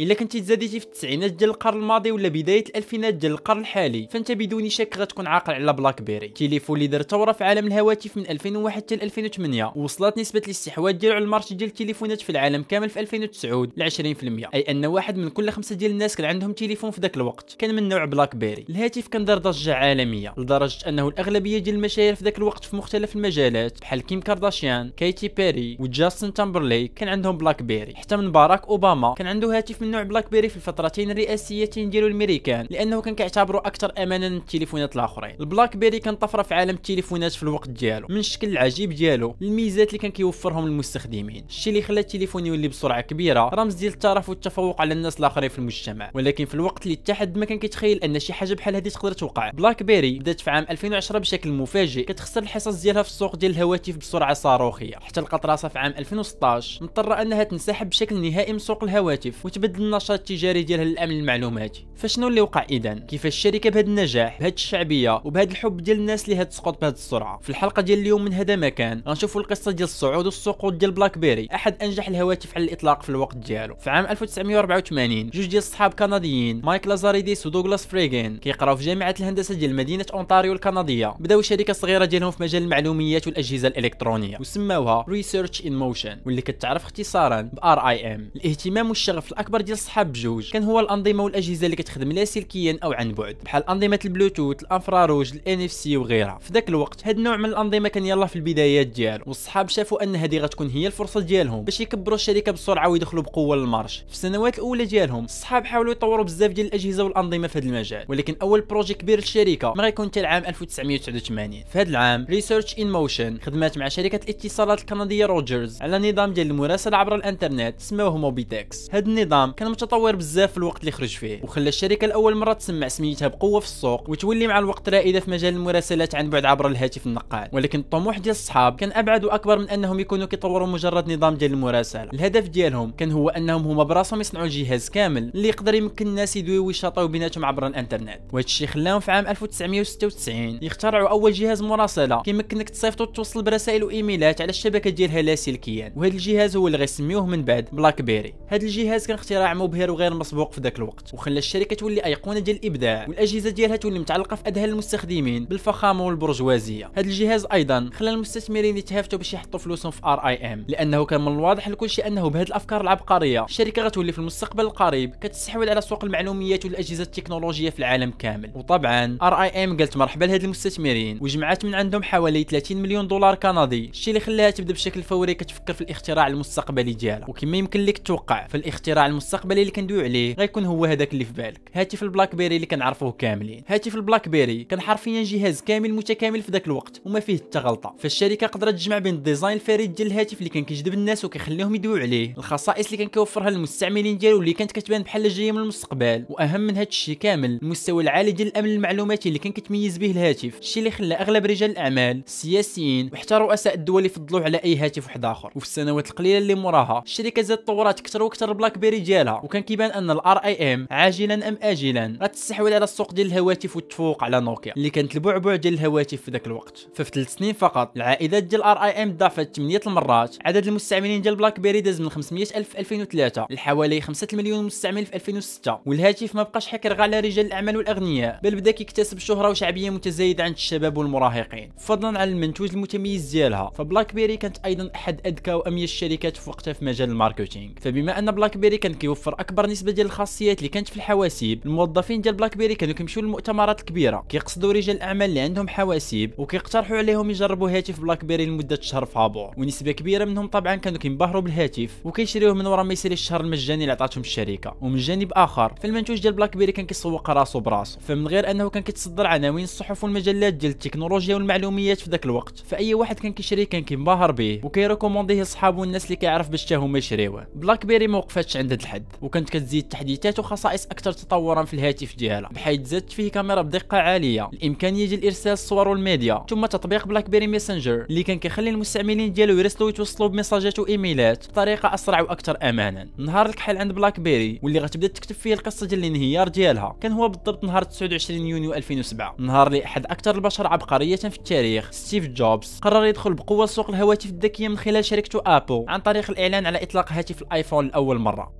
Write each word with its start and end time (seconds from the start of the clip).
إلا 0.00 0.14
كنتي 0.14 0.40
تزاديتي 0.40 0.80
في 0.80 0.86
التسعينات 0.86 1.32
ديال 1.32 1.50
القرن 1.50 1.78
الماضي 1.78 2.10
ولا 2.10 2.28
بداية 2.28 2.64
الألفينات 2.64 3.14
ديال 3.14 3.32
القرن 3.32 3.60
الحالي 3.60 4.08
فأنت 4.10 4.32
بدون 4.32 4.68
شك 4.68 4.98
غتكون 4.98 5.26
عاقل 5.26 5.52
على 5.52 5.72
BlackBerry. 5.72 6.28
تليفون 6.28 6.76
اللي 6.76 6.86
دار 6.86 7.02
ثوره 7.02 7.32
في 7.32 7.44
عالم 7.44 7.66
الهواتف 7.66 8.16
من 8.16 8.26
2001 8.26 8.76
حتى 8.76 8.94
2008 8.94 9.72
ووصلت 9.76 10.18
نسبة 10.18 10.42
الاستحواذ 10.44 10.92
ديالو 10.92 11.14
على 11.14 11.24
ال 11.24 11.28
marché 11.28 11.54
ديال 11.54 11.70
التليفونات 11.70 12.20
في 12.20 12.30
العالم 12.30 12.62
كامل 12.62 12.90
في 12.90 13.00
2009 13.00 13.68
ل 13.76 13.90
20% 13.90 14.54
أي 14.54 14.60
أن 14.60 14.86
واحد 14.86 15.16
من 15.16 15.28
كل 15.28 15.50
خمسة 15.50 15.74
ديال 15.74 15.90
الناس 15.90 16.16
كان 16.16 16.26
عندهم 16.26 16.52
تليفون 16.52 16.90
في 16.90 17.00
ذاك 17.00 17.16
الوقت. 17.16 17.56
كان 17.58 17.74
من 17.74 17.88
نوع 17.88 18.04
BlackBerry. 18.04 18.64
الهاتف 18.70 19.08
كان 19.08 19.24
دار 19.24 19.38
ضجه 19.38 19.74
عالمية 19.74 20.34
لدرجة 20.38 20.88
أنه 20.88 21.08
الأغلبية 21.08 21.58
ديال 21.58 21.76
المشاهير 21.76 22.14
في 22.14 22.24
ذاك 22.24 22.38
الوقت 22.38 22.64
في 22.64 22.76
مختلف 22.76 23.16
المجالات 23.16 23.80
بحال 23.80 24.02
كيم 24.02 24.20
كارداشيان 24.20 24.90
كايتي 24.96 25.28
بيري 25.28 25.76
وجاستن 25.80 26.34
تامبرليك 26.34 26.94
كان 26.94 27.08
عندهم 27.08 27.38
BlackBerry. 27.38 27.94
حتى 27.94 28.16
من 28.16 28.32
باراك 28.32 28.66
أوباما 28.66 29.14
كان 29.14 29.26
عنده 29.26 29.56
هاتف 29.56 29.82
من 29.82 29.89
نوع 29.90 30.02
BlackBerry 30.02 30.48
في 30.48 30.56
الفترتين 30.56 31.10
الرئاسيتين 31.10 31.90
ديالو 31.90 32.06
الأمريكان 32.06 32.66
لأنه 32.70 33.00
كان 33.00 33.14
كيعتبروا 33.14 33.66
أكثر 33.66 33.92
أمانا 33.98 34.28
من 34.28 34.36
التليفونات 34.36 34.96
الآخرين. 34.96 35.36
ال 35.40 35.76
BlackBerry 35.76 35.98
كان 35.98 36.14
طفرة 36.14 36.42
في 36.42 36.54
عالم 36.54 36.74
التليفونات 36.74 37.32
في 37.32 37.42
الوقت 37.42 37.68
ديالو 37.68 38.06
من 38.10 38.16
الشكل 38.16 38.48
العجيب 38.48 38.92
ديالو 38.92 39.36
الميزات 39.42 39.88
اللي 39.88 39.98
كان 39.98 40.10
كيوفرهم 40.10 40.66
للمستخدمين 40.66 41.44
الشيء 41.48 41.72
اللي 41.72 41.84
خلى 41.84 42.00
التليفون 42.00 42.46
يولي 42.46 42.68
بسرعة 42.68 43.00
كبيرة 43.00 43.48
رمز 43.48 43.74
ديال 43.74 43.92
الترف 43.92 44.28
والتفوق 44.28 44.80
على 44.80 44.94
الناس 44.94 45.18
الآخرين 45.20 45.48
في 45.48 45.58
المجتمع. 45.58 46.10
ولكن 46.14 46.44
في 46.44 46.54
الوقت 46.54 46.82
اللي 46.82 46.94
حتى 46.94 47.19
حد 47.19 47.36
ما 47.38 47.44
كان 47.44 47.58
كيتخيل 47.58 47.98
أن 48.04 48.18
شي 48.18 48.32
حاجة 48.32 48.54
بحال 48.54 48.74
هذه 48.74 48.88
تقدر 48.88 49.12
توقع. 49.12 49.50
بلاك 49.50 49.82
بيري 49.82 50.18
بدات 50.18 50.40
في 50.40 50.50
عام 50.50 50.66
2010 50.70 51.18
بشكل 51.18 51.50
مفاجئ 51.50 52.02
كتخسر 52.02 52.42
الحصص 52.42 52.82
ديالها 52.82 53.02
في 53.02 53.08
السوق 53.08 53.36
ديال 53.36 53.52
الهواتف 53.52 53.96
بسرعة 53.96 54.34
صاروخية. 54.34 54.96
حتى 54.96 55.20
لقات 55.20 55.44
راسها 55.44 55.68
في 55.68 55.78
عام 55.78 55.94
2016 55.98 56.84
مضطرة 56.84 57.14
أنها 57.22 57.44
تنسحب 57.44 57.90
بشكل 57.90 58.30
نهائي 58.30 58.52
من 58.52 58.58
سوق 58.58 58.84
الهواتف 58.84 59.46
وتبدل 59.46 59.79
النشاط 59.82 60.18
التجاري 60.18 60.62
ديالها 60.62 60.84
للامن 60.84 61.18
المعلوماتي 61.18 61.86
فشنو 61.96 62.28
اللي 62.28 62.40
وقع 62.40 62.66
اذا 62.70 62.94
كيفاش 62.94 63.34
الشركة 63.34 63.70
بهذا 63.70 63.86
النجاح 63.86 64.40
بهذه 64.40 64.52
الشعبية 64.52 65.20
وبهذا 65.24 65.50
الحب 65.50 65.76
ديال 65.76 65.96
الناس 65.98 66.24
اللي 66.24 66.42
غتسقط 66.42 66.80
بهذه 66.80 66.92
السرعة؟ 66.92 67.40
في 67.42 67.50
الحلقة 67.50 67.82
ديال 67.82 67.98
اليوم 67.98 68.24
من 68.24 68.32
هنا 68.32 68.56
مكان 68.56 69.02
غنشوفوا 69.08 69.40
القصة 69.40 69.70
ديال 69.70 69.88
الصعود 69.88 70.24
والسقوط 70.24 70.72
ديال 70.72 70.90
بلاك 70.90 71.18
بيري 71.18 71.48
أحد 71.54 71.82
أنجح 71.82 72.08
الهواتف 72.08 72.56
على 72.56 72.64
الإطلاق 72.64 73.02
في 73.02 73.08
الوقت 73.08 73.36
ديالو. 73.36 73.76
في 73.76 73.90
عام 73.90 74.06
1984 74.06 75.30
جوج 75.30 75.46
ديال 75.46 75.58
الصحاب 75.58 75.94
كنديين 75.94 76.60
مايك 76.64 76.86
لازاريديس 76.86 77.46
ودوغلاس 77.46 77.86
فريغين 77.86 78.36
كيقراو 78.36 78.76
في 78.76 78.84
جامعة 78.84 79.14
الهندسة 79.20 79.54
ديال 79.54 79.76
مدينة 79.76 80.06
اونتاريو 80.14 80.52
الكندية. 80.52 81.14
بداو 81.20 81.42
شركة 81.42 81.72
صغيرة 81.72 82.04
ديالهم 82.04 82.30
في 82.30 82.42
مجال 82.42 82.62
المعلوميات 82.62 83.26
والأجهزة 83.26 83.68
الإلكترونية 83.68 84.36
وسماوها 84.40 85.04
Research 85.08 85.66
In 85.66 85.76
Motion 85.76 86.18
واللي 86.26 86.42
كتعرف 86.42 86.84
اختصارا 86.84 87.40
ب 87.42 87.88
RIM 87.88 88.30
الاهتمام 88.36 88.88
والشغف 88.88 89.32
الأكبر 89.32 89.59
ديال 89.60 89.76
الصحاب 89.76 90.12
بجوج. 90.12 90.50
كان 90.50 90.64
هو 90.64 90.80
الأنظمة 90.80 91.24
والأجهزة 91.24 91.64
اللي 91.64 91.76
كتخدم 91.76 92.12
لاسلكيا 92.12 92.78
أو 92.84 92.92
عن 92.92 93.12
بعد. 93.12 93.36
بحال 93.44 93.68
أنظمة 93.68 93.98
البلوتوث 94.04 94.62
ال 94.62 95.32
infrarouge 95.32 95.64
ال 95.64 95.72
NFC 95.72 95.96
وغيرها. 95.96 96.38
في 96.42 96.52
ذاك 96.52 96.68
الوقت 96.68 97.06
هاد 97.06 97.16
النوع 97.16 97.36
من 97.36 97.44
الأنظمة 97.44 97.88
كان 97.88 98.06
يلا 98.06 98.26
في 98.26 98.36
البدايات 98.36 98.86
ديالو. 98.86 99.24
والصحاب 99.26 99.68
شافوا 99.68 100.02
أن 100.02 100.16
هذه 100.16 100.38
غتكون 100.38 100.68
هي 100.68 100.86
الفرصة 100.86 101.20
ديالهم 101.20 101.64
باش 101.64 101.80
يكبروا 101.80 102.16
الشركة 102.16 102.52
بسرعة 102.52 102.88
ويدخلوا 102.88 103.22
بقوة 103.22 103.56
لل 103.56 103.67
marché. 103.67 104.04
في 104.08 104.12
السنوات 104.12 104.58
الأولى 104.58 104.84
ديالهم 104.84 105.24
الصحاب 105.24 105.64
حاولوا 105.64 105.92
يطوروا 105.92 106.24
بزاف 106.24 106.50
ديال 106.50 106.66
الأجهزة 106.66 107.04
والأنظمة 107.04 107.46
في 107.48 107.58
هذا 107.58 107.66
المجال. 107.66 108.04
ولكن 108.08 108.36
أول 108.42 108.60
projet 108.60 108.94
كبير 108.94 109.18
للشركة 109.18 109.74
ما 109.76 109.82
غيكون 109.82 110.10
حتى 110.20 110.20
العام 110.20 110.44
1989 110.44 111.50
في 111.72 111.78
هذا 111.78 111.90
العام 111.90 112.26
Research 112.30 112.78
In 112.78 112.92
Motion 112.92 113.38
خدمات 113.42 113.78
مع 113.78 113.88
شركة 113.88 114.20
الاتصالات 114.24 114.80
الكندية 114.80 115.26
روجرز 115.26 115.82
على 115.82 116.10
نظام 116.10 116.32
ديال 116.32 116.50
المراسلة 116.50 116.96
عبر 116.96 117.14
الإنترنت 117.14 117.74
سموه 117.78 118.16
موبيتكس 118.16 118.88
هذا 118.90 119.06
النظام 119.06 119.49
كان 119.52 119.70
متطور 119.70 120.16
بزاف 120.16 120.50
في 120.50 120.58
الوقت 120.58 120.80
اللي 120.80 120.90
خرج 120.90 121.16
فيه 121.16 121.40
وخلى 121.42 121.68
الشركة 121.68 122.06
لاول 122.06 122.36
مرة 122.36 122.52
تسمع 122.52 122.88
سميتها 122.88 123.28
بقوة 123.28 123.60
في 123.60 123.66
السوق 123.66 124.10
وتولي 124.10 124.46
مع 124.46 124.58
الوقت 124.58 124.88
رائدة 124.88 125.20
في 125.20 125.30
مجال 125.30 125.54
المراسلات 125.54 126.14
عن 126.14 126.30
بعد 126.30 126.44
عبر 126.44 126.66
الهاتف 126.66 127.06
النقال. 127.06 127.48
ولكن 127.52 127.78
الطموح 127.78 128.18
ديال 128.18 128.30
الصحاب 128.34 128.76
كان 128.76 128.92
أبعد 128.92 129.24
وأكبر 129.24 129.58
من 129.58 129.70
أنهم 129.70 130.00
يكونوا 130.00 130.26
كيطوروا 130.26 130.66
مجرد 130.66 131.12
نظام 131.12 131.34
ديال 131.34 131.52
المراسلة. 131.52 132.08
الهدف 132.14 132.48
ديالهم 132.48 132.90
كان 132.90 133.12
هو 133.12 133.28
أنهم 133.28 133.66
هما 133.66 133.82
براسهم 133.82 134.20
يصنعوا 134.20 134.46
جهاز 134.46 134.88
كامل 134.88 135.30
اللي 135.34 135.48
يقدر 135.48 135.74
يمكن 135.74 136.06
الناس 136.06 136.36
يدويو 136.36 136.66
ويشاطيو 136.66 137.08
بيناتهم 137.08 137.44
عبر 137.44 137.66
الإنترنت. 137.66 138.20
وهذا 138.32 138.46
الشيء 138.46 138.66
خلاهم 138.66 139.00
في 139.00 139.10
عام 139.12 139.26
1996 139.26 140.58
يخترعوا 140.62 141.08
أول 141.08 141.32
جهاز 141.32 141.62
مراسلة 141.62 142.22
كيمكنك 142.22 142.68
تصيفط 142.68 143.00
وتوصل 143.00 143.42
برسائل 143.42 143.84
وإيميلات 143.84 144.40
على 144.40 144.50
الشبكة 144.50 144.90
ديالها 144.90 145.22
لاسلكيا 145.22 145.92
وهذا 145.96 146.12
الجهاز 146.12 146.56
هو 146.56 146.66
اللي 146.66 146.78
غيسميوه 146.78 147.26
من 147.26 147.44
بعد 147.44 147.68
بلاك 147.72 148.02
بيري 148.02 148.34
هذا 148.48 148.62
الجهاز 148.62 149.06
كان 149.06 149.16
اختراع 149.16 149.39
مبهر 149.54 149.90
وغير 149.90 150.14
مسبوق 150.14 150.52
في 150.52 150.60
ذاك 150.60 150.78
الوقت. 150.78 151.14
وخلى 151.14 151.38
الشركة 151.38 151.76
تولي 151.76 152.04
أيقونة 152.04 152.38
ديال 152.38 152.56
الإبداع. 152.56 153.06
والأجهزة 153.08 153.50
ديالها 153.50 153.76
تولي 153.76 153.98
متعلقة 153.98 154.36
في 154.36 154.48
اذهان 154.48 154.68
المستخدمين 154.68 155.44
بالفخامة 155.44 156.06
والبرجوازية. 156.06 156.90
هذا 156.96 157.06
الجهاز 157.06 157.46
أيضا 157.52 157.90
خلى 157.94 158.10
المستثمرين 158.10 158.76
يتهافتوا 158.76 159.18
باش 159.18 159.34
يحطوا 159.34 159.60
فلوسهم 159.60 159.92
في 159.92 160.00
R 160.04 160.28
IM 160.28 160.64
لأنه 160.68 161.04
كان 161.04 161.20
من 161.20 161.32
الواضح 161.32 161.68
لكل 161.68 161.90
شيء 161.90 162.06
أنه 162.06 162.30
بهذه 162.30 162.46
الأفكار 162.46 162.80
العبقرية 162.80 163.44
الشركة 163.44 163.82
غتولي 163.82 164.12
في 164.12 164.18
المستقبل 164.18 164.64
القريب 164.64 165.14
كتستحوذ 165.20 165.68
على 165.68 165.80
سوق 165.80 166.04
المعلوميات 166.04 166.64
والأجهزة 166.64 167.02
التكنولوجية 167.02 167.70
في 167.70 167.78
العالم 167.78 168.10
كامل. 168.10 168.50
وطبعا 168.54 169.18
RIM 169.22 169.76
قالت 169.76 169.96
مرحبا 169.96 170.24
لهاد 170.24 170.44
المستثمرين. 170.44 171.18
وجمعت 171.20 171.64
من 171.64 171.74
عندهم 171.74 172.02
حوالي 172.02 172.44
30 172.44 172.76
مليون 172.76 173.08
دولار 173.08 173.34
كندي. 173.34 173.88
الشيء 173.88 174.14
اللي 174.14 174.24
خلاها 174.26 174.50
تبدأ 174.50 174.72
بشكل 174.72 175.02
فوري 175.02 175.34
كتفكر 175.34 175.72
في 175.72 175.80
الاختراع 175.80 176.26
المستقبلي 176.26 176.92
ديالها. 176.92 177.28
وكما 177.28 177.56
يمكن 177.56 177.80
لك 177.80 177.98
توقع 177.98 178.46
فالاختراع 178.46 179.06
المستقبلي 179.06 179.29
اللي 179.34 179.70
كندويو 179.70 180.00
عليه 180.00 180.34
غيكون 180.34 180.64
هو 180.64 180.84
هذاك 180.84 181.12
اللي 181.12 181.24
في 181.24 181.32
بالك. 181.32 181.60
هاتف 181.74 182.02
البلاك 182.02 182.34
بيري 182.34 182.56
اللي 182.56 182.66
كنعرفوه 182.66 183.12
كاملين. 183.12 183.62
هاتف 183.66 183.94
البلاك 183.94 184.28
بيري 184.28 184.64
كان 184.64 184.80
حرفيا 184.80 185.22
جهاز 185.22 185.62
كامل 185.62 185.94
متكامل 185.94 186.42
في 186.42 186.52
ذاك 186.52 186.66
الوقت 186.66 187.00
وما 187.04 187.20
فيه 187.20 187.36
حتى 187.36 187.58
غلطة. 187.58 187.94
فالشركة 187.98 188.46
قدرت 188.46 188.74
تجمع 188.74 188.98
بين 188.98 189.14
ال 189.14 189.20
design 189.20 189.54
الفريد 189.54 189.94
ديال 189.94 190.08
الهاتف 190.08 190.38
اللي 190.38 190.48
كان 190.48 190.64
كيجذب 190.64 190.94
الناس 190.94 191.24
وكيخليهم 191.24 191.74
يدويو 191.74 192.02
عليه. 192.02 192.34
الخصائص 192.38 192.84
اللي 192.86 192.96
كان 192.96 193.08
كيوفرها 193.08 193.50
للمستعملين 193.50 194.18
ديالو 194.18 194.40
اللي 194.40 194.52
كانت 194.52 194.72
كتبان 194.72 195.02
بحال 195.02 195.28
جاية 195.28 195.52
من 195.52 195.58
المستقبل 195.58 196.24
وأهم 196.28 196.60
من 196.60 196.76
هذا 196.76 196.88
الشيء 196.88 197.16
كامل 197.16 197.58
المستوى 197.62 198.02
العالي 198.02 198.32
ديال 198.32 198.48
الأمن 198.48 198.70
المعلوماتي 198.70 199.28
اللي 199.28 199.38
كان 199.38 199.52
كيتميز 199.52 199.98
به 199.98 200.10
الهاتف. 200.10 200.58
الشيء 200.58 200.78
اللي 200.78 200.90
خلى 200.90 201.14
أغلب 201.14 201.46
رجال 201.46 201.70
الأعمال 201.70 202.22
السياسيين 202.26 203.10
وحتى 203.12 203.34
رؤساء 203.34 203.74
الدول 203.74 204.06
يفضلوه 204.06 204.44
على 204.44 204.56
أي 204.56 204.76
هاتف 204.76 205.06
واحد 205.06 205.24
آخر. 205.24 205.52
وفي 205.54 205.66
السنوات 205.66 206.10
القليلة 206.10 206.38
اللي 206.38 206.54
موراها 206.54 207.02
الشركة 207.06 207.42
زادت 207.42 207.66
طورات 207.66 208.00
أكثر 208.00 208.22
وأكثر 208.22 208.48
البلاك 208.48 208.78
بيري 208.78 208.98
ديالها. 208.98 209.19
وكان 209.28 209.62
كيبان 209.62 209.90
أن 209.90 210.10
ال 210.10 210.36
RIM 210.36 210.86
عاجلا 210.90 211.48
أم 211.48 211.58
اجلا. 211.62 212.18
غتستحوذ 212.22 212.72
على 212.72 212.84
السوق 212.84 213.12
ديال 213.12 213.26
الهواتف 213.26 213.76
وتفوق 213.76 214.24
على 214.24 214.40
نوكيا 214.40 214.72
اللي 214.76 214.90
كانت 214.90 215.14
البعبع 215.14 215.56
ديال 215.56 215.74
الهواتف 215.74 216.22
في 216.22 216.30
ذاك 216.30 216.46
الوقت. 216.46 216.88
ففي 216.94 217.10
ثلاث 217.10 217.34
سنين 217.34 217.52
فقط 217.52 217.92
العائدات 217.96 218.42
ديال 218.42 218.62
RIM 218.62 219.16
ضافت 219.16 219.56
8 219.56 219.80
المرات. 219.86 220.36
عدد 220.44 220.66
المستعملين 220.66 221.22
ديال 221.22 221.36
بلاك 221.36 221.60
بيري 221.60 221.80
داز 221.80 222.00
من 222.00 222.08
500 222.08 222.46
ألف 222.56 222.68
في 222.68 222.78
2003 222.78 223.46
لحوالي 223.50 224.00
5 224.00 224.28
مليون 224.32 224.64
مستعمل 224.64 225.06
في 225.06 225.14
2006 225.14 225.78
والهاتف 225.86 226.34
ما 226.34 226.42
بقاش 226.42 226.66
حكر 226.66 227.02
على 227.02 227.20
رجال 227.20 227.46
الأعمال 227.46 227.76
والأغنياء 227.76 228.40
بل 228.42 228.54
بدأ 228.54 228.70
كيكتسب 228.70 229.18
شهرة 229.18 229.50
وشعبية 229.50 229.90
متزايدة 229.90 230.44
عند 230.44 230.54
الشباب 230.54 230.96
والمراهقين. 230.96 231.72
فضلا 231.78 232.18
عن 232.20 232.28
المنتوج 232.28 232.70
المتميز 232.72 233.30
ديالها. 233.30 233.70
فبلاك 233.74 234.14
بيري 234.14 234.36
كانت 234.36 234.56
أيضا 234.64 234.90
أحد 234.94 235.20
أذكى 235.26 235.52
وأميز 235.52 235.82
الشركات 235.82 236.36
في 236.36 236.50
وقتها 236.50 236.72
في 236.72 236.84
مجال 236.84 237.08
ال 237.10 237.16
marketing. 237.16 237.72
فبما 237.80 238.18
أن 238.18 238.30
بلاك 238.30 238.56
بيري 238.56 238.78
كان 238.78 238.94
كيوفر 239.10 239.34
أكبر 239.40 239.66
نسبة 239.66 239.92
ديال 239.92 240.06
الخاصيات 240.06 240.58
اللي 240.58 240.68
كانت 240.68 240.88
في 240.88 240.96
الحواسيب. 240.96 241.66
الموظفين 241.66 242.20
ديال 242.20 242.34
بلاك 242.34 242.56
بيري 242.56 242.74
كانوا 242.74 242.94
كيمشيو 242.94 243.22
للمؤتمرات 243.22 243.80
الكبيرة. 243.80 244.24
كيقصدوا 244.28 244.72
رجال 244.72 244.96
الأعمال 244.96 245.28
اللي 245.28 245.40
عندهم 245.40 245.68
حواسيب 245.68 246.32
وكيقترحوا 246.38 246.96
عليهم 246.96 247.30
يجربوا 247.30 247.70
هاتف 247.70 248.00
بلاك 248.00 248.24
بيري 248.24 248.46
لمدة 248.46 248.78
شهر 248.80 249.04
فابور 249.04 249.54
ونسبة 249.56 249.92
كبيرة 249.92 250.24
منهم 250.24 250.46
طبعا 250.46 250.76
كانوا 250.76 250.98
كينبهروا 250.98 251.42
بالهاتف 251.42 252.00
وكيشريوه 252.04 252.54
من 252.54 252.66
ورا 252.66 252.82
ما 252.82 252.92
يسالي 252.92 253.12
الشهر 253.12 253.40
المجاني 253.40 253.82
اللي 253.82 253.92
عطاتهم 253.92 254.20
الشركة. 254.20 254.76
ومن 254.80 254.96
جانب 254.96 255.32
آخر 255.32 255.74
فالمنتوج 255.82 256.20
ديال 256.20 256.32
بلاك 256.32 256.56
بيري 256.56 256.72
كان 256.72 256.86
كيسوق 256.86 257.30
راسو 257.30 257.60
براسو 257.60 258.00
فمن 258.00 258.28
غير 258.28 258.50
أنه 258.50 258.70
كان 258.70 258.82
كيتصدر 258.82 259.26
عناوين 259.26 259.64
الصحف 259.64 260.04
والمجلات 260.04 260.54
ديال 260.54 260.72
التكنولوجيا 260.72 261.34
والمعلوميات 261.34 261.98
في 261.98 262.10
ذاك 262.10 262.24
الوقت 262.24 262.58
فأي 262.58 262.94
واحد 262.94 263.20
كان 263.20 263.32
كيشريه 263.32 263.64
كان 263.64 263.82
كينبهر 263.82 264.32
به 264.32 264.60
وكي 264.62 264.79
recommandيه 264.79 265.42
صحابو 265.42 265.80
والناس 265.80 266.04
اللي 266.04 266.16
كيعرف 266.16 266.48
باش 266.48 266.70
حتى 266.70 266.76
هما 266.76 266.98
يشريوه. 266.98 267.46
بلاك 267.54 267.86
بيري 267.86 268.06
ما 268.06 268.24
عند 268.54 268.72
هذا 268.86 268.99
وكانت 269.22 269.50
كتزيد 269.50 269.88
تحديثات 269.88 270.38
وخصائص 270.38 270.86
أكثر 270.86 271.12
تطورا 271.12 271.64
في 271.64 271.74
الهاتف 271.74 272.16
ديالها 272.16 272.50
بحيث 272.52 272.86
زادت 272.86 273.12
فيه 273.12 273.30
كاميرا 273.30 273.62
بدقة 273.62 273.98
عالية. 273.98 274.50
الامكانيه 274.52 275.06
ديال 275.06 275.24
ارسال 275.24 275.52
الصور 275.52 275.88
والميديا 275.88 276.44
ثم 276.50 276.66
تطبيق 276.66 277.06
بلاك 277.06 277.30
بيري 277.30 277.46
ميسنجر 277.46 278.06
اللي 278.10 278.22
كان 278.22 278.38
كيخلي 278.38 278.70
المستعملين 278.70 279.32
ديالو 279.32 279.58
يرسلوا 279.58 279.86
ويتوصلوا 279.86 280.28
ب 280.28 280.34
messages 280.34 280.78
وإيميلات 280.78 281.48
بطريقة 281.48 281.94
أسرع 281.94 282.20
وأكثر 282.20 282.56
امانا. 282.62 283.08
نهار 283.18 283.46
الكحل 283.46 283.76
عند 283.76 283.92
بلاك 283.92 284.20
بيري 284.20 284.60
واللي 284.62 284.78
غتبدأ 284.78 285.06
تكتب 285.06 285.34
فيه 285.34 285.54
القصة 285.54 285.86
ديال 285.86 286.00
الانهيار 286.00 286.48
ديالها 286.48 286.96
كان 287.00 287.12
هو 287.12 287.28
بالضبط 287.28 287.64
نهار 287.64 287.82
29 287.82 288.46
يونيو 288.46 288.74
2007 288.74 289.34
نهار 289.38 289.66
اللي 289.66 289.84
أحد 289.84 290.06
أكثر 290.06 290.34
البشر 290.34 290.66
عبقرية 290.66 291.16
في 291.16 291.38
التاريخ 291.38 291.90
ستيف 291.90 292.26
جوبز. 292.26 292.78
قرر 292.82 293.04
يدخل 293.04 293.34
بقوة 293.34 293.66
سوق 293.66 293.88
الهواتف 293.88 294.30
الذكية 294.30 294.68
من 294.68 294.76
خلال 294.76 295.04
شركته 295.04 295.42
أبل 295.46 295.84
عن 295.88 296.00
طريق 296.00 296.30
الإعلان 296.30 296.66
على 296.66 296.82
إطلاق 296.82 297.12
هاتف 297.12 297.42
الآيفون 297.42 297.86
لأول 297.86 298.18
مرة. 298.18 298.52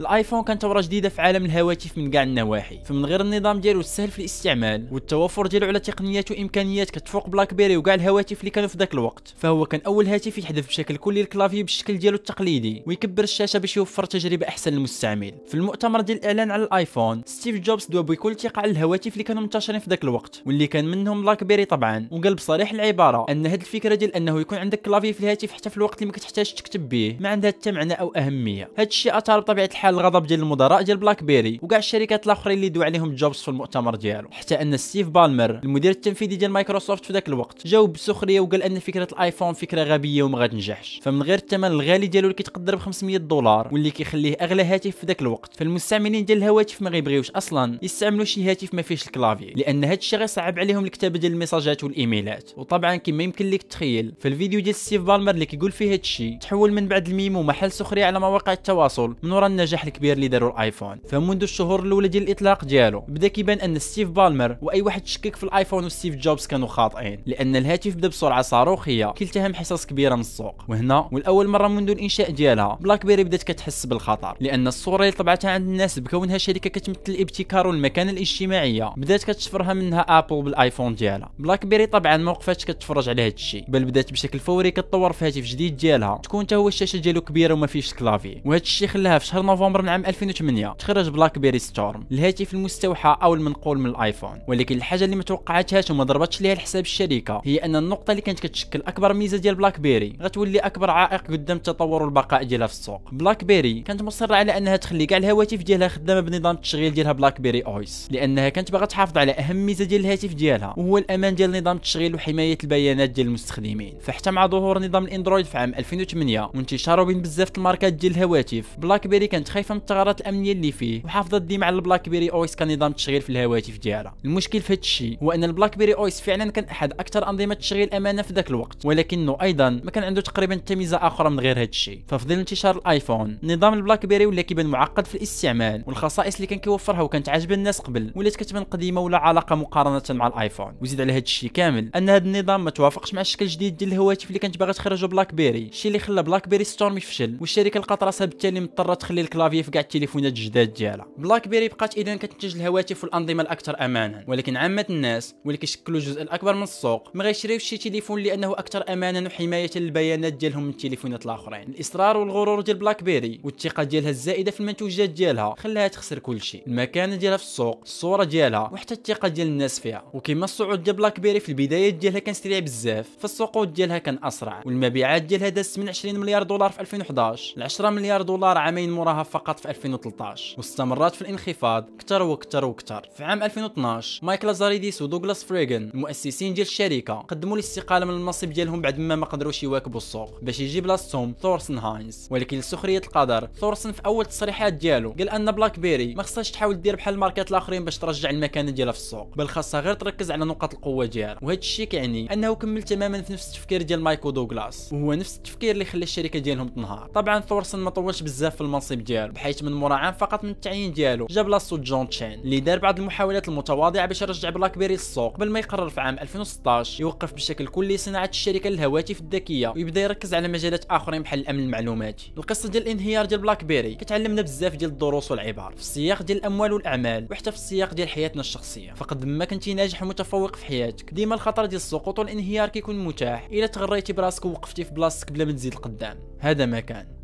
الآيفون 0.00 0.42
كان 0.42 0.58
ثورة 0.58 0.80
جديدة 0.80 1.08
في 1.08 1.22
عالم 1.22 1.44
الهواتف 1.44 1.98
من 1.98 2.10
كاع 2.10 2.22
النواحي 2.22 2.78
فمن 2.84 3.06
غير 3.06 3.20
النظام 3.20 3.60
ديالو 3.60 3.80
السهل 3.80 4.10
في 4.10 4.18
الاستعمال 4.18 4.86
والتوفر 4.92 5.46
ديالو 5.46 5.66
على 5.66 5.78
تقنيات 5.78 6.30
وإمكانيات 6.30 6.90
كتفوق 6.90 7.28
بلاك 7.28 7.54
بيري 7.54 7.76
وكاع 7.76 7.94
الهواتف 7.94 8.40
اللي 8.40 8.50
كانوا 8.50 8.68
في 8.68 8.78
ذاك 8.78 8.94
الوقت. 8.94 9.34
فهو 9.36 9.66
كان 9.66 9.80
أول 9.86 10.06
هاتف 10.06 10.38
يحذف 10.38 10.68
بشكل 10.68 10.96
كلي 10.96 11.20
ال 11.20 11.25
clavier 11.25 11.62
بالشكل 11.62 11.98
ديالو 11.98 12.16
التقليدي 12.16 12.82
ويكبر 12.86 13.22
الشاشة 13.22 13.58
باش 13.58 13.76
يوفر 13.76 14.04
تجربة 14.04 14.48
أحسن 14.48 14.72
للمستعمل. 14.72 15.34
في 15.46 15.54
المؤتمر 15.54 16.00
ديال 16.00 16.18
الإعلان 16.18 16.50
على 16.50 16.62
الآيفون 16.62 17.22
ستيف 17.26 17.56
جوبز 17.56 17.86
دوا 17.86 18.02
بكل 18.02 18.34
ثقه 18.34 18.60
على 18.60 18.70
الهواتف 18.70 19.12
اللي 19.12 19.24
كانوا 19.24 19.42
منتشرين 19.42 19.80
في 19.80 19.90
ذاك 19.90 20.04
الوقت 20.04 20.42
واللي 20.46 20.66
كان 20.66 20.84
منهم 20.84 21.22
بلاك 21.22 21.44
بيري 21.44 21.64
طبعا. 21.64 22.08
وقال 22.10 22.34
بصريح 22.34 22.72
العبارة 22.72 23.26
أن 23.30 23.46
هذه 23.46 23.60
الفكرة 23.60 23.94
ديال 23.94 24.16
أنه 24.16 24.40
يكون 24.40 24.58
عندك 24.58 24.80
clavier 24.80 25.12
في 25.12 25.20
الهاتف 25.20 25.52
حتى 25.52 25.70
في 25.70 25.76
الوقت 25.76 25.94
اللي 25.94 26.06
ما 26.06 26.12
كتحتاج 26.12 26.52
تكتب 26.54 26.88
به 26.88 27.16
ما 27.20 27.28
عندها 27.28 27.50
حتى 27.50 27.72
معنى 27.72 27.94
أو 27.94 28.12
أهمية. 28.16 28.68
هذا 28.78 28.88
الشيء 28.88 29.18
اثار 29.18 29.40
بطبيعة 29.40 29.66
الحال 29.66 29.89
الغضب 29.94 30.26
ديال 30.26 30.40
المدراء 30.40 30.82
ديال 30.82 30.96
بلاك 30.96 31.22
بيري 31.24 31.58
وكاع 31.62 31.78
الشركات 31.78 32.26
الآخرين 32.26 32.56
اللي 32.56 32.68
دوا 32.68 32.84
عليهم 32.84 33.14
جوبز 33.14 33.36
في 33.36 33.48
المؤتمر 33.48 33.94
ديالو. 33.94 34.28
حتى 34.30 34.54
أن 34.62 34.76
ستيف 34.76 35.08
بالمر 35.08 35.50
المدير 35.64 35.90
التنفيذي 35.90 36.36
ديال 36.36 36.50
مايكروسوفت 36.50 37.04
في 37.04 37.12
ذاك 37.12 37.28
الوقت 37.28 37.66
جاوب 37.66 37.92
بسخرية 37.92 38.40
وقال 38.40 38.62
أن 38.62 38.78
فكرة 38.78 39.08
الآيفون 39.12 39.52
فكرة 39.52 39.82
غبية 39.82 40.22
وما 40.22 40.38
غتنجحش. 40.38 41.00
فمن 41.02 41.22
غير 41.22 41.38
الثمن 41.38 41.64
الغالي 41.64 42.06
ديالو 42.06 42.26
اللي 42.26 42.34
كيتقدر 42.34 42.76
ب 42.76 42.78
500 42.78 43.16
دولار 43.16 43.68
واللي 43.72 43.90
كيخليه 43.90 44.36
أغلى 44.40 44.62
هاتف 44.64 44.96
في 44.96 45.06
ذاك 45.06 45.22
الوقت. 45.22 45.56
فالمستعملين 45.56 46.24
ديال 46.24 46.38
الهواتف 46.38 46.82
ما 46.82 46.90
غيبغيوش 46.90 47.30
أصلا 47.30 47.78
يستعملوا 47.82 48.24
شي 48.24 48.50
هاتف 48.50 48.74
ما 48.74 48.82
فيهش 48.82 49.06
ال 49.06 49.12
clavier 49.12 49.52
لأن 49.56 49.84
هذا 49.84 49.94
الشيء 49.94 50.18
غيصعب 50.18 50.58
عليهم 50.58 50.84
الكتابة 50.84 51.18
ديال 51.18 51.32
الميساجات 51.32 51.84
والإيميلات. 51.84 52.50
وطبعا 52.56 52.96
كما 52.96 53.22
يمكن 53.22 53.50
لك 53.50 53.62
تخيل 53.62 54.12
في 54.20 54.28
الفيديو 54.28 54.60
ديال 54.60 54.74
ستيف 54.74 55.02
بالمر 55.02 55.34
اللي 55.34 55.46
كيقول 55.46 55.72
فيه 55.72 55.88
هذا 55.88 56.00
الشيء 56.00 56.38
تحول 56.38 56.72
من 56.72 56.88
بعد 56.88 57.08
الميم 57.08 57.36
ومحل 57.36 57.72
سخرية 57.72 58.04
على 58.04 58.20
مواقع 58.20 58.52
التواصل 58.52 59.16
من 59.22 59.32
وراء 59.32 59.46
النجاح 59.46 59.79
الكبير 59.88 60.12
اللي 60.16 60.28
داروا 60.28 60.50
الايفون. 60.50 60.96
فمنذ 61.08 61.42
الشهور 61.42 61.82
الاولى 61.82 62.08
ديال 62.08 62.22
الاطلاق 62.22 62.64
ديالو 62.64 63.00
بدا 63.00 63.28
كيبان 63.28 63.60
ان 63.60 63.78
ستيف 63.78 64.08
بالمر 64.08 64.56
واي 64.62 64.82
واحد 64.82 65.06
شكك 65.06 65.36
في 65.36 65.44
الايفون 65.44 65.84
وستيف 65.84 66.14
جوبز 66.14 66.46
كانوا 66.46 66.68
خاطئين 66.68 67.22
لأن 67.26 67.56
الهاتف 67.56 67.94
بدا 67.94 68.08
بسرعة 68.08 68.42
صاروخية 68.42 69.12
كيلتهم 69.12 69.54
حصص 69.54 69.86
كبيرة 69.86 70.14
من 70.14 70.20
السوق. 70.20 70.64
وهنا 70.68 71.08
والأول 71.12 71.48
مرة 71.48 71.68
منذ 71.68 71.90
الإنشاء 71.90 72.30
ديالها 72.30 72.78
بلاك 72.80 73.06
بيري 73.06 73.24
بدات 73.24 73.42
كتحس 73.42 73.86
بالخطر 73.86 74.36
لأن 74.40 74.66
الصورة 74.66 75.02
اللي 75.02 75.12
طبعتها 75.16 75.50
عند 75.50 75.68
الناس 75.68 75.98
بكونها 75.98 76.38
شركة 76.38 76.70
كتمثل 76.70 77.00
الابتكار 77.08 77.66
والمكانه 77.66 78.10
الاجتماعية 78.10 78.92
بدات 78.96 79.24
كتشفرها 79.24 79.74
منها 79.74 80.00
ابل 80.00 80.42
بالآيفون 80.42 80.94
ديالها. 80.94 81.30
بلاك 81.38 81.66
بيري 81.66 81.86
طبعا 81.86 82.16
ما 82.16 82.30
وقفاتش 82.30 82.64
كتفرج 82.64 83.08
على 83.08 83.22
هذا 83.22 83.34
الشيء 83.34 83.64
بل 83.68 83.84
بدات 83.84 84.12
بشكل 84.12 84.38
فوري 84.38 84.70
كتطور 84.70 85.12
في 85.12 85.26
هاتف 85.26 85.44
جديد 85.44 85.76
ديالها 85.76 86.20
تكون 86.22 86.44
حتى 86.44 86.56
هو 86.56 86.68
الشاشة 86.68 86.96
ديالو 86.96 87.20
كبيرة 87.20 87.54
وما 87.54 87.66
فيهش 87.66 87.92
ال 87.92 87.98
clavier 87.98 88.40
وهذا 88.44 88.62
الشيء 88.62 88.88
خلاها 88.88 89.18
في 89.18 89.26
شهر 89.26 89.42
نوفمبر 89.42 89.59
من 89.68 89.88
عام 89.88 90.06
2008 90.06 90.72
تخرج 90.78 91.08
بلاك 91.08 91.38
بيري 91.38 91.58
ستورم 91.58 92.04
الهاتف 92.12 92.54
المستوحى 92.54 93.16
أو 93.22 93.34
المنقول 93.34 93.78
من 93.78 93.86
الآيفون. 93.90 94.38
ولكن 94.48 94.76
الحاجة 94.76 95.04
اللي 95.04 95.16
ما 95.16 95.22
توقعتهاش 95.22 95.90
وما 95.90 96.04
ضربتش 96.04 96.40
ليها 96.40 96.52
الحساب 96.52 96.84
الشركة 96.84 97.40
هي 97.44 97.56
أن 97.56 97.76
النقطة 97.76 98.10
اللي 98.10 98.22
كانت 98.22 98.40
كتشكل 98.40 98.82
أكبر 98.86 99.12
ميزة 99.14 99.38
ديال 99.38 99.54
بلاك 99.54 99.80
بيري 99.80 100.16
غتولي 100.22 100.58
أكبر 100.58 100.90
عائق 100.90 101.26
قدام 101.26 101.56
التطور 101.56 102.02
والبقاء 102.02 102.42
ديالها 102.42 102.66
في 102.66 102.72
السوق. 102.72 103.00
بلاك 103.12 103.44
بيري 103.44 103.80
كانت 103.80 104.02
مصرة 104.02 104.34
على 104.34 104.58
أنها 104.58 104.76
تخلي 104.76 105.06
كاع 105.06 105.18
الهواتف 105.18 105.62
ديالها 105.62 105.88
خدامة 105.88 106.20
بنظام 106.20 106.54
التشغيل 106.54 106.94
ديالها 106.94 107.12
بلاك 107.12 107.40
بيري 107.40 107.60
OS 107.60 108.08
لأنها 108.10 108.48
كانت 108.48 108.72
باغا 108.72 108.84
تحافظ 108.84 109.18
على 109.18 109.32
أهم 109.32 109.66
ميزة 109.66 109.84
ديال 109.84 110.00
الهاتف 110.00 110.34
ديالها 110.34 110.74
وهو 110.76 110.98
الأمان 110.98 111.34
ديال 111.34 111.52
نظام 111.52 111.76
التشغيل 111.76 112.14
وحماية 112.14 112.58
البيانات 112.64 113.10
ديال 113.10 113.26
المستخدمين. 113.26 113.94
فحتى 114.00 114.30
مع 114.30 114.46
ظهور 114.46 114.78
نظام 114.78 115.04
الأندرويد 115.04 115.46
في 115.46 115.58
عام 115.58 115.74
2008 115.74 116.50
وانتشاره 116.54 117.02
بين 117.02 117.22
بزاف 117.22 117.48
الماركات 117.56 117.92
ديال 117.92 118.12
الهواتف 118.12 118.66
بلاك 118.78 119.06
بيري 119.06 119.26
كانت 119.26 119.48
خايفه 119.50 119.74
من 119.74 119.80
الثغرات 119.80 120.20
الأمنية 120.20 120.52
اللي 120.52 120.72
فيه. 120.72 121.04
وحافظت 121.04 121.42
ديما 121.42 121.66
على 121.66 121.76
البلاك 121.76 122.08
بيري 122.08 122.30
OS 122.30 122.56
كنظام 122.56 122.92
تشغيل 122.92 123.20
في 123.20 123.30
الهواتف 123.30 123.78
ديالها. 123.78 124.14
المشكل 124.24 124.60
في 124.60 124.72
هذا 124.72 124.80
الشيء 124.80 125.18
هو 125.22 125.32
أن 125.32 125.44
البلاك 125.44 125.78
بيري 125.78 125.94
OS 125.94 126.20
فعلا 126.20 126.50
كان 126.50 126.64
أحد 126.64 126.92
أكثر 126.92 127.28
أنظمة 127.28 127.52
التشغيل 127.54 127.94
أمانا 127.94 128.22
في 128.22 128.32
ذاك 128.32 128.50
الوقت. 128.50 128.76
ولكنه 128.84 129.36
أيضا 129.42 129.70
ما 129.70 129.90
كان 129.90 130.04
عنده 130.04 130.20
تقريبا 130.20 130.54
حتى 130.54 130.74
ميزه 130.74 130.96
أخرى 130.96 131.30
من 131.30 131.40
غير 131.40 131.56
هذا 131.56 131.68
الشيء. 131.68 132.00
ففي 132.08 132.28
ظل 132.28 132.38
انتشار 132.38 132.76
الآيفون 132.76 133.38
نظام 133.42 133.74
البلاك 133.74 134.06
بيري 134.06 134.26
ولا 134.26 134.42
كيبان 134.42 134.66
معقد 134.66 135.06
في 135.06 135.14
الاستعمال. 135.14 135.84
والخصائص 135.86 136.34
اللي 136.34 136.46
كان 136.46 136.58
كيوفرها 136.58 137.00
وكانت 137.00 137.28
عاجبة 137.28 137.54
الناس 137.54 137.80
قبل 137.80 138.12
ولات 138.16 138.36
كتبان 138.36 138.64
قديمة 138.64 139.00
ولا 139.00 139.18
علاقة 139.18 139.56
مقارنة 139.56 140.02
مع 140.10 140.26
الآيفون. 140.26 140.72
وزيد 140.82 141.00
على 141.00 141.12
هذا 141.12 141.22
الشيء 141.22 141.50
كامل 141.50 141.90
أن 141.96 142.10
هذا 142.10 142.24
النظام 142.24 142.64
ما 142.64 142.70
توافقش 142.70 143.14
مع 143.14 143.20
الشكل 143.20 143.44
الجديد 143.44 143.76
ديال 143.76 143.92
الهواتف 143.92 144.28
اللي 144.28 144.38
كانت 144.38 144.58
باغا 144.58 144.72
تخرجوا 144.72 145.08
بلاك 145.08 145.34
بيري. 145.34 145.68
الشيء 145.72 145.88
اللي 145.88 145.98
خلى 145.98 146.22
بلاك 146.22 146.48
بيري 146.48 146.64
ستورم 146.64 146.96
يفشل 146.96 147.36
والشركة 147.40 147.80
لقات 147.80 148.22
بالتالي 148.22 148.60
مضطرة 148.60 148.94
تخلي 148.94 149.20
ال 149.46 149.48
clavier 149.48 149.62
في 149.62 149.70
كاع 149.70 149.82
التليفونات 149.82 150.32
الجداد 150.32 150.72
ديالها. 150.72 151.06
بلاك 151.18 151.48
بيري 151.48 151.68
بقات 151.68 151.96
اذا 151.96 152.16
كتنتج 152.16 152.56
الهواتف 152.56 153.04
والأنظمة 153.04 153.42
الأكثر 153.42 153.84
امانا. 153.84 154.24
ولكن 154.28 154.56
عامة 154.56 154.86
الناس 154.90 155.34
واللي 155.44 155.58
كيشكلوا 155.58 155.98
الجزء 155.98 156.22
الأكبر 156.22 156.54
من 156.54 156.62
السوق 156.62 157.10
ما 157.14 157.24
غيشريوش 157.24 157.62
شي 157.62 157.76
تليفون 157.76 158.22
لأنه 158.22 158.52
أكثر 158.52 158.92
امانا 158.92 159.26
وحماية 159.26 159.70
للبيانات 159.76 160.32
ديالهم 160.32 160.62
من 160.62 160.70
التليفونات 160.70 161.26
الآخرين. 161.26 161.68
الإصرار 161.68 162.16
والغرور 162.16 162.60
ديال 162.60 162.76
بلاك 162.76 163.02
بيري 163.02 163.40
والثقة 163.44 163.82
ديالها 163.82 164.10
الزائدة 164.10 164.50
في 164.50 164.60
المنتوجات 164.60 165.10
ديالها 165.10 165.54
خلاها 165.58 165.88
تخسر 165.88 166.18
كل 166.18 166.40
شيء 166.40 166.62
المكانة 166.66 167.16
ديالها 167.16 167.36
في 167.36 167.44
السوق 167.44 167.80
الصورة 167.82 168.24
ديالها 168.24 168.70
وحتى 168.72 168.94
الثقة 168.94 169.28
ديال 169.28 169.46
الناس 169.46 169.80
فيها. 169.80 170.04
وكما 170.14 170.44
الصعود 170.44 170.82
ديال 170.82 170.96
بلاك 170.96 171.20
بيري 171.20 171.40
في 171.40 171.48
البدايات 171.48 171.94
ديالها 171.94 172.18
كان 172.18 172.34
سريع 172.34 172.58
بزاف 172.58 173.08
فالسقوط 173.20 173.68
ديالها 173.68 173.98
كان 173.98 174.18
أسرع. 174.22 174.62
والمبيعات 174.66 175.22
ديالها 175.22 175.48
دازت 175.48 175.78
من 175.78 175.88
20 175.88 176.18
مليار 176.18 176.42
دولار 176.42 176.70
في 176.70 176.80
2011 176.80 177.54
ل 177.56 177.62
10 177.62 177.90
مليار 177.90 178.22
دولار 178.22 178.58
عامين 178.58 178.90
موراها 178.90 179.22
فقط 179.30 179.60
في 179.60 179.68
2013 179.68 180.54
واستمرت 180.56 181.14
في 181.14 181.22
الانخفاض 181.22 181.88
أكثر 181.94 182.22
وأكثر 182.22 182.64
وأكثر 182.64 183.08
في 183.16 183.24
عام 183.24 183.42
2012 183.42 184.24
مايكل 184.26 184.46
لازاريديس 184.46 185.02
ودوغلاس 185.02 185.44
فريغن 185.44 185.90
المؤسسين 185.94 186.54
ديال 186.54 186.66
الشركة 186.66 187.14
قدموا 187.14 187.54
الاستقالة 187.54 188.06
من 188.06 188.14
المنصب 188.14 188.50
ديالهم 188.50 188.80
بعد 188.80 188.98
ما 188.98 189.16
ما 189.16 189.26
قدروش 189.26 189.62
يواكبوا 189.62 190.00
السوق 190.00 190.40
باش 190.42 190.60
يجي 190.60 190.80
بلاصتهم 190.80 191.34
ثورسن 191.42 191.78
هاينز. 191.78 192.28
ولكن 192.30 192.58
لسخريه 192.58 192.98
القدر 192.98 193.48
ثورسن 193.60 193.92
في 193.92 194.02
أول 194.06 194.24
التصريحات 194.24 194.72
ديالو 194.72 195.10
قال 195.10 195.28
أن 195.28 195.52
بلاك 195.52 195.78
بيري 195.78 196.14
ما 196.14 196.22
خصهاش 196.22 196.50
تحاول 196.50 196.80
دير 196.80 196.96
بحال 196.96 197.14
الماركات 197.14 197.50
الآخرين 197.50 197.84
باش 197.84 197.98
ترجع 197.98 198.30
المكانه 198.30 198.70
ديالها 198.70 198.92
في 198.92 198.98
السوق 198.98 199.36
بل 199.36 199.48
خاصها 199.48 199.80
غير 199.80 199.94
تركز 199.94 200.30
على 200.30 200.44
نقاط 200.44 200.74
القوة 200.74 201.06
ديالها. 201.06 201.38
وهذا 201.42 201.58
الشيء 201.58 201.86
كيعني 201.86 202.32
أنه 202.32 202.54
كمل 202.54 202.82
تماما 202.82 203.22
في 203.22 203.32
نفس 203.32 203.48
التفكير 203.48 203.82
ديال 203.82 204.00
مايك 204.00 204.30
ودوغلاس 204.30 204.92
وهو 204.92 205.14
نفس 205.14 205.36
التفكير 205.36 205.70
اللي 205.70 205.84
خلى 205.84 206.02
الشركة 206.02 206.38
ديالهم 206.38 206.68
تنهار. 206.68 207.10
طبعا 207.14 207.40
ثورسن 207.40 207.78
ما 207.78 207.90
طولش 207.90 208.22
بزاف 208.22 208.54
في 208.54 208.60
المنصب 208.60 208.98
ديالو. 208.98 209.19
بحيث 209.26 209.62
من 209.62 209.72
مورا 209.72 209.94
عام 209.94 210.12
فقط 210.12 210.44
من 210.44 210.50
التعيين 210.50 210.92
ديالو. 210.92 211.26
جا 211.30 211.48
بلاصتو 211.48 211.76
جون 211.76 212.08
تشين 212.08 212.40
اللي 212.40 212.60
دار 212.60 212.78
بعض 212.78 212.98
المحاولات 212.98 213.48
المتواضعة 213.48 214.06
باش 214.06 214.22
يرجع 214.22 214.50
بلاك 214.50 214.78
بيري 214.78 214.94
للسوق 214.94 215.34
قبل 215.34 215.50
ما 215.50 215.58
يقرر 215.58 215.88
في 215.88 216.00
عام 216.00 216.18
2016 216.18 217.00
يوقف 217.00 217.32
بشكل 217.32 217.66
كلي 217.66 217.96
صناعة 217.96 218.28
الشركة 218.28 218.70
للهواتف 218.70 219.20
الذكية 219.20 219.68
ويبدأ 219.68 220.00
يركز 220.00 220.34
على 220.34 220.48
مجالات 220.48 220.84
آخرين 220.90 221.22
بحال 221.22 221.40
الأمن 221.40 221.60
المعلوماتي. 221.60 222.32
القصة 222.38 222.68
ديال 222.68 222.82
الانهيار 222.82 223.26
ديال 223.26 223.40
بلاك 223.40 223.64
بيري 223.64 223.94
كتعلمنا 223.94 224.42
بزاف 224.42 224.76
ديال 224.76 224.90
الدروس 224.90 225.30
والعبر 225.30 225.72
في 225.72 225.80
السياق 225.80 226.22
ديال 226.22 226.38
الأموال 226.38 226.72
والأعمال 226.72 227.26
وحتى 227.30 227.50
في 227.50 227.56
السياق 227.56 227.94
ديال 227.94 228.08
حياتنا 228.08 228.40
الشخصية. 228.40 228.92
فقد 228.92 229.24
ما 229.24 229.44
كنتي 229.44 229.74
ناجح 229.74 230.02
ومتفوق 230.02 230.56
في 230.56 230.64
حياتك. 230.64 231.14
ديما 231.14 231.34
الخطر 231.34 231.66
ديال 231.66 231.76
السقوط 231.76 232.18
والانهيار 232.18 232.68
كيكون 232.68 233.04
متاح. 233.04 233.48
إلا 233.52 233.66
تغريتي 233.66 234.12
براسك 234.12 234.44
ووقفتي 234.44 234.84
في 234.84 234.94
بلاصتك 234.94 235.32
بلا 235.32 235.44
ما 235.44 235.52
تزيد 235.52 235.74
لقدام 235.74 236.18
هذا 236.38 236.66
ما 236.66 236.80
كان. 236.80 237.19